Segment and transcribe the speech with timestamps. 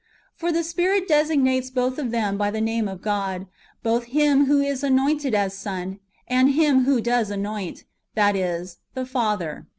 [0.01, 0.03] ^
[0.35, 3.45] For the Spirit designates both [of them] by the name of God—
[3.83, 7.83] both Him who is anointed as Son, tmd Him who does anoint,
[8.15, 9.67] that is, the Father.